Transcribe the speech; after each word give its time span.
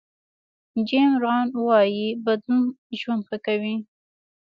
جیم 0.87 1.11
ران 1.23 1.45
وایي 1.65 2.07
بدلون 2.25 2.63
ژوند 2.99 3.21
ښه 3.27 3.37
کوي. 3.45 3.75